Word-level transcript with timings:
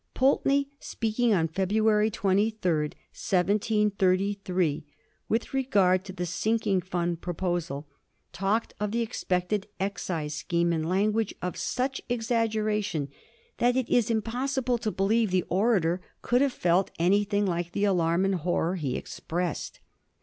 Pulteney, 0.15 0.71
speaking 0.79 1.31
on 1.31 1.47
February 1.47 2.09
23, 2.09 2.55
1733, 2.85 4.83
with 5.29 5.53
regard 5.53 6.03
to 6.03 6.11
the 6.11 6.25
Sinking 6.25 6.81
Fund 6.81 7.21
proposal, 7.21 7.87
talked 8.33 8.73
of 8.79 8.89
the 8.89 9.03
expected 9.03 9.67
excise 9.79 10.33
scheme 10.33 10.73
in 10.73 10.81
language 10.83 11.35
of 11.43 11.55
such 11.55 12.01
exaggeration 12.09 13.09
that 13.59 13.75
it 13.77 13.87
is 13.89 14.09
im 14.09 14.23
possible 14.23 14.79
to 14.79 14.89
believe 14.89 15.29
the 15.29 15.45
orator 15.49 16.01
could 16.23 16.41
have 16.41 16.51
felt 16.51 16.89
anything 16.97 17.45
like 17.45 17.71
the 17.71 17.83
alarm 17.83 18.25
and 18.25 18.33
horror 18.37 18.77
he 18.77 18.97
expressed. 18.97 19.81